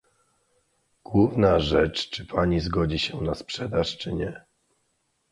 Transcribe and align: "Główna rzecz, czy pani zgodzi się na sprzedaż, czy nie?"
"Główna 1.03 1.59
rzecz, 1.59 2.09
czy 2.09 2.25
pani 2.25 2.59
zgodzi 2.59 2.99
się 2.99 3.21
na 3.21 3.35
sprzedaż, 3.35 3.97
czy 3.97 4.13
nie?" 4.13 4.45